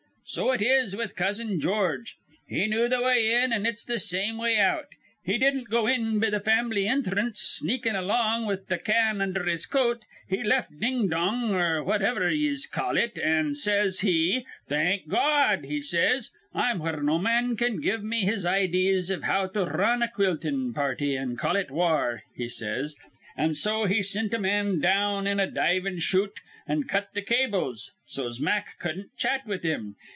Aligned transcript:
"So 0.23 0.51
it 0.53 0.61
is 0.61 0.95
with 0.95 1.17
Cousin 1.17 1.59
George. 1.59 2.15
He 2.47 2.65
knew 2.65 2.87
th' 2.87 3.03
way 3.03 3.33
in, 3.33 3.51
an' 3.51 3.65
it's 3.65 3.83
th' 3.83 3.99
same 3.99 4.37
way 4.37 4.55
out. 4.55 4.87
He 5.25 5.37
didn't 5.37 5.69
go 5.69 5.87
in 5.87 6.19
be 6.19 6.29
th' 6.29 6.41
fam'ly 6.45 6.85
inthrance, 6.85 7.39
sneakin' 7.41 7.97
along 7.97 8.45
with 8.45 8.69
th' 8.69 8.81
can 8.81 9.19
undher 9.19 9.43
his 9.43 9.65
coat. 9.65 10.05
He 10.29 10.41
left 10.41 10.79
Ding 10.79 11.09
Dong, 11.09 11.53
or 11.53 11.83
whativer 11.83 12.29
'tis 12.29 12.63
ye 12.65 12.69
call 12.71 12.95
it, 12.95 13.17
an' 13.19 13.55
says 13.55 13.99
he, 14.01 14.45
'Thank 14.69 15.09
Gawd,' 15.09 15.65
he 15.65 15.81
says, 15.81 16.31
'I'm 16.53 16.79
where 16.79 17.01
no 17.03 17.17
man 17.19 17.57
can 17.57 17.81
give 17.81 18.01
me 18.01 18.21
his 18.21 18.45
idees 18.45 19.09
iv 19.11 19.23
how 19.23 19.47
to 19.47 19.63
r 19.65 19.75
run 19.77 20.01
a 20.01 20.07
quiltin' 20.07 20.73
party, 20.73 21.17
an' 21.17 21.35
call 21.35 21.57
it 21.57 21.69
war,' 21.69 22.23
he 22.33 22.47
says. 22.47 22.95
An' 23.35 23.53
so 23.53 23.83
he 23.83 24.01
sint 24.01 24.33
a 24.33 24.39
man 24.39 24.79
down 24.79 25.27
in 25.27 25.41
a 25.41 25.51
divin' 25.51 25.99
shute, 25.99 26.39
an' 26.65 26.83
cut 26.83 27.09
th' 27.13 27.25
cables, 27.25 27.91
so's 28.05 28.39
Mack 28.39 28.79
cudden't 28.79 29.17
chat 29.17 29.45
with 29.45 29.63
him. 29.63 29.97